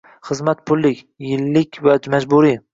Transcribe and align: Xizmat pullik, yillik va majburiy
Xizmat 0.29 0.63
pullik, 0.71 1.05
yillik 1.29 1.81
va 1.91 1.97
majburiy 2.17 2.63